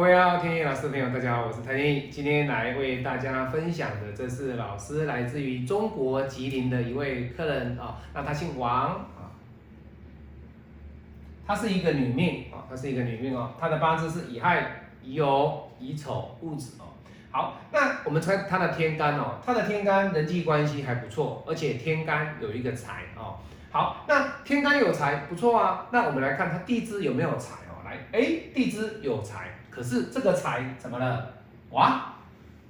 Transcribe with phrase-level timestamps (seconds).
[0.00, 9.28] 各位好，天意老师的朋友，大家好，我是谭天意，今天来为大家分享的，这是老师来自于中国吉林的一位客人啊，那他姓王啊，
[11.46, 16.96] 她是一个女命啊，她是一个女命哦，她的八字是乙亥、乙酉、乙丑、戊子哦。
[17.30, 23.36] 好，那我们看她的天干哦，她的天干人际关系还不错，而且天干有一个财哦。
[23.70, 28.20] 好，那天干有财不错啊，那我们来看她地支有没有财哦，来，哎，
[28.54, 29.50] 地支有财。
[29.70, 31.32] 可是这个财怎么了？
[31.70, 32.14] 哇，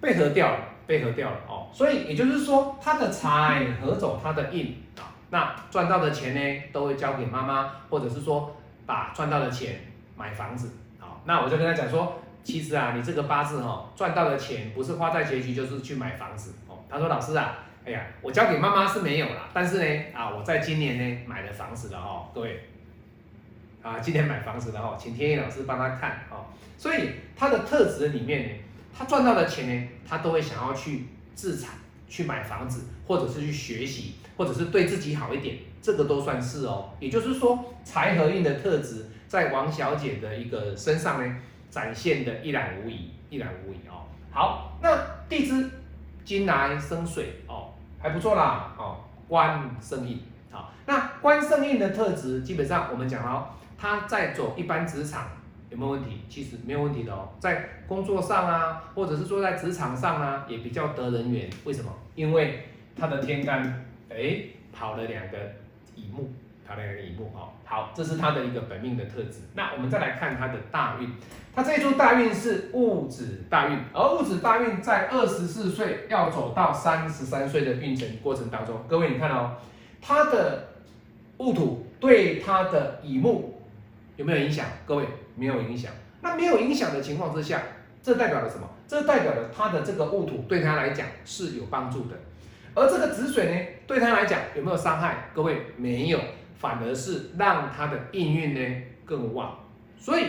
[0.00, 1.68] 被合掉了，被合掉了哦。
[1.72, 9.80] 所以也就是说，他的财合走他的印啊，那赚到的钱呢，都会交给妈妈，或者是说把赚到的钱
[10.16, 11.22] 买房子啊。
[11.24, 16.78] 那我就跟他讲说，其实啊，你这个八字哈，赚到的钱不是花在结局，就是去买房子哦。
[16.90, 22.68] 他说老师啊，哎呀，我交给妈妈是没有了，但是呢，啊，我在今年呢买了房子了哦，各位。
[23.82, 26.46] 啊，今天买房子的哈，请天意老师帮他看哦。
[26.76, 28.54] 所以他的特质里面呢，
[28.96, 31.70] 他赚到的钱呢，他都会想要去自产，
[32.08, 36.90] 去买房子，或者是去学习，或者是对自己好一点，这个都算是哦。
[37.00, 41.36] 也就是说，财和运的特质在王小姐的一个身上呢，
[41.70, 44.06] 展现的一览无遗，一览无遗哦。
[44.30, 44.96] 好，那
[45.28, 45.70] 地支
[46.24, 53.48] 金来生水哦，还不错啦哦，官生印好，那官生印的特质基本上我们讲哦。
[53.80, 55.28] 他在走一般职场
[55.70, 56.22] 有没有问题？
[56.28, 61.48] 其实没有问题的哦，在工作上啊，或者是说在职场上啊，也比较得人缘。
[61.64, 61.92] 为什么？
[62.16, 62.64] 因为
[62.96, 64.40] 他的天干哎
[64.72, 65.38] 跑了两个
[65.94, 66.32] 乙木，
[66.66, 67.52] 跑了两个乙木哦。
[67.64, 69.42] 好，这是他的一个本命的特质。
[69.54, 71.08] 那我们再来看他的大运，
[71.54, 79.52] 他这一柱大运是戊子大运，而戊子大运在二十四岁要走到三十三岁的运程过程当中，各位你看哦，
[80.00, 80.68] 他的
[81.36, 83.54] 戊土对他的乙木。
[84.18, 84.66] 有没有影响？
[84.84, 85.04] 各位
[85.36, 85.92] 没有影响。
[86.20, 87.62] 那没有影响的情况之下，
[88.02, 88.68] 这代表了什么？
[88.88, 92.16] 这代表了他的这个戊土对他来讲是有帮助的。
[92.74, 95.28] 而这个子水呢，对他来讲有没有伤害？
[95.32, 96.18] 各位没有，
[96.58, 99.56] 反而是让他的印运呢更旺。
[99.96, 100.24] 所以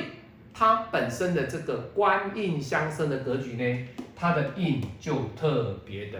[0.53, 6.19] 他本身的这个官印相生的格局呢，他的印就特别的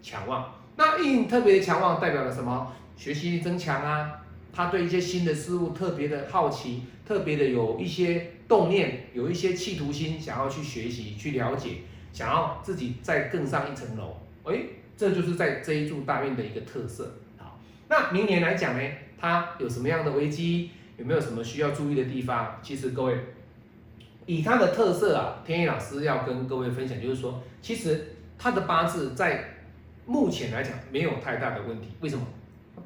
[0.00, 0.54] 强旺。
[0.76, 2.72] 那印特别强旺代表了什么？
[2.96, 4.12] 学习力增强啊。
[4.52, 14.16] 他对一些新的事物特别的好奇，特别的有一些动念，有一些企图心，想要去学习、去了解，想要自己再更上一层楼。
[14.44, 14.60] 哎，
[14.96, 17.16] 这就是在这一柱大运的一个特色。
[17.38, 18.82] 好，那明年来讲呢，
[19.18, 20.70] 他有什么样的危机？
[20.96, 22.58] 有没有什么需要注意的地方？
[22.62, 23.16] 其实各位，
[24.26, 29.56] 以他的特色啊，天意老师要跟各位分享，就是说，其实他的八字在
[30.04, 31.88] 目前来讲没有太大的问题。
[32.00, 32.26] 为什么？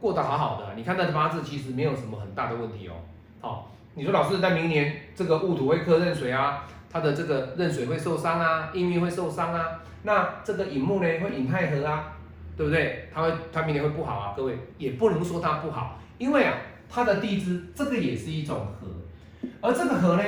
[0.01, 2.93] 过得好好的，你看他的八字其实没有什么很大的问题哦。
[3.41, 12.13] 好，你说老师，在明年这个戊土会克壬水啊，他的这个壬水会受伤啊，印运会受伤啊，那这个乙木呢会引亥合啊，
[12.57, 13.09] 对不对？
[13.15, 16.55] 他会他明年会不好啊，各位也不能说他不好，因为啊，
[16.89, 18.89] 他的地支这个也是一种合，
[19.61, 20.23] 而这个合呢，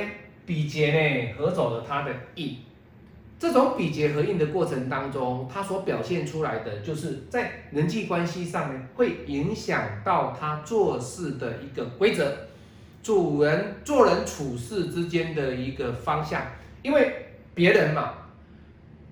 [0.45, 2.57] 比劫呢合走了他的印。
[3.39, 12.35] 这种比劫合印的过程当中，它所表现出来的，就是在人际关系上呢，会影响到他做事的一个规则，
[13.03, 16.41] 主人做人处事之间的一个方向。
[16.81, 18.13] 因为别人嘛，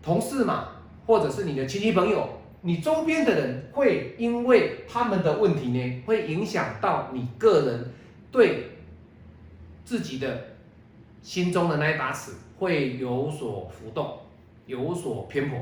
[0.01, 0.69] 同事嘛，
[1.05, 2.27] 或者是你的亲戚朋友，
[2.61, 7.91] 你周边的人，会因为他们的问题呢，会影响到你个人
[8.31, 8.71] 对
[9.83, 10.54] 自己的
[11.25, 12.31] 心中的那一把尺。
[12.57, 14.17] 会有所浮动，
[14.65, 15.59] 有所偏颇，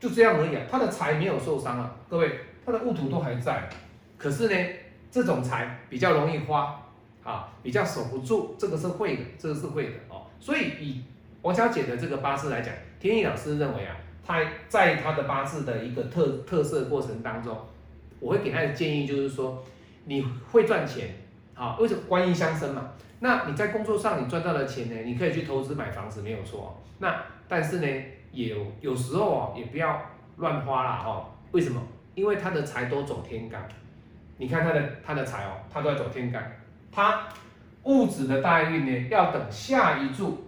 [0.00, 0.62] 就这样而已啊。
[0.68, 3.70] 他的财没有受伤啊，各位，他的戊土都还在。
[4.18, 4.70] 可是呢，
[5.08, 6.82] 这种财比较容易花
[7.22, 10.22] 啊，比较守不住，这个是会的，这个是会的哦。
[10.40, 11.04] 所以以
[11.42, 17.56] 王小姐的这个八字来讲，天意老师认为啊，她在她的八字的一个特特色过程当中，
[18.18, 19.62] 我会给她的建议就是说，
[20.06, 21.14] 你会赚钱，
[21.54, 22.90] 好，为什么官印相生嘛？
[23.22, 24.94] 那你在工作上你赚到的钱呢？
[25.04, 26.82] 你可以去投资买房子，没有错。
[26.98, 30.00] 那但是呢，有有时候哦，也不要
[30.38, 31.26] 乱花啦哦。
[31.52, 31.82] 为什么？
[32.14, 33.68] 因为他的财都走天干。
[34.38, 36.50] 你看他的他的财哦，他都在走天干。
[36.90, 37.28] 他
[37.82, 40.42] 物质的大运呢，要等下一柱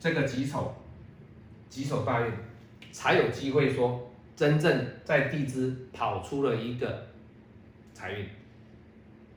[0.00, 0.74] 这个己丑
[1.68, 2.32] 己丑大运，
[2.90, 7.06] 才有机会说真正在地支跑出了一个
[7.94, 8.28] 财运。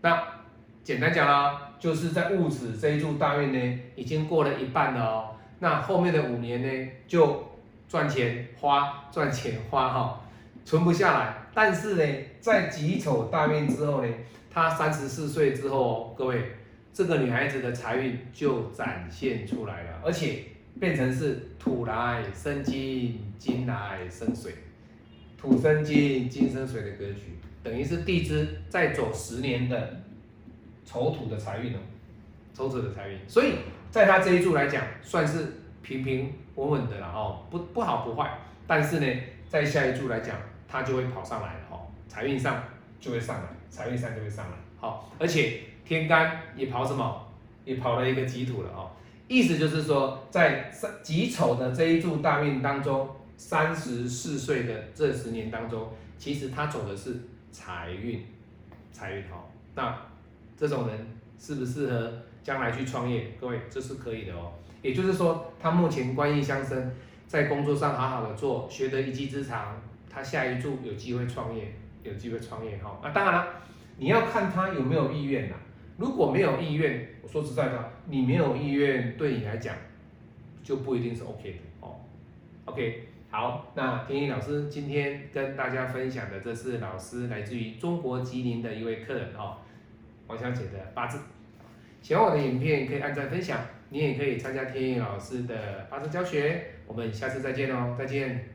[0.01, 0.40] 那。
[0.83, 5.35] 简单讲啦，就是在戊子这一柱大运呢，已经过了一半了哦。
[5.59, 7.51] 那后面的五年呢，就
[7.87, 10.21] 赚钱花，赚钱花哈，
[10.65, 11.37] 存不下来。
[11.53, 12.03] 但是呢，
[12.39, 14.11] 在己丑大运之后呢，
[14.49, 16.53] 他三十四岁之后哦，各位
[16.91, 20.39] 这个女孩子的财运就展现出来了，而且
[20.79, 24.53] 变成是土来生金，金来生水，
[25.37, 30.01] 土生金，金生水的格局，等于是地支在走十年的
[30.91, 31.77] 丑土的财运哦，
[32.53, 33.53] 丑土的财运，所以
[33.89, 39.07] 在他这一柱来讲，算是平平稳稳的了哦，不不好不坏，但是呢，
[39.47, 40.35] 在下一柱来讲，
[40.67, 42.61] 他就会跑上来了哦，财运上
[42.99, 45.61] 就会上来，财运上就会上来，好，而且。
[45.83, 47.27] 天干也跑什么？
[47.65, 48.91] 也跑了一个己土了哦。
[49.27, 57.19] 意思就是说，在三己丑的这一柱大运当中，三十四岁的这十年当中，其实他走的是
[57.51, 58.25] 财运，
[58.93, 59.51] 财运好。
[59.75, 59.93] 那
[60.61, 60.95] 这种人
[61.39, 62.13] 适不适合
[62.43, 63.31] 将来去创业？
[63.41, 64.51] 各位，这是可以的哦。
[64.83, 66.91] 也就是说，他目前官印相生，
[67.25, 71.73] 在工作上好好的做，学得一技之长，他下一注有机会创业，
[72.03, 72.99] 有机会创业哈。
[73.01, 73.47] 那当然，
[73.97, 75.55] 你要看他有没有意愿呐。
[75.97, 79.75] 如果没有意愿，我说实在的，你没有意愿，对你来讲
[80.63, 81.95] 就不一定是 OK 的哦。
[82.65, 89.57] OK，好，那天意老师今天跟大家分享的，这是老师来自于中国吉林的一位客人哦，
[90.31, 91.19] 王小姐的八字。
[92.01, 96.67] 喜欢我的影片可以按赞分享，你也可以参加天意老师的八字教学。
[96.87, 98.45] 我们下次再见哦，再见。